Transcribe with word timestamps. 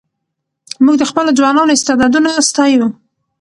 موږ 0.83 0.95
د 0.99 1.03
خپلو 1.09 1.31
ځوانانو 1.39 1.75
استعدادونه 1.75 2.29
ستایو. 2.49 2.87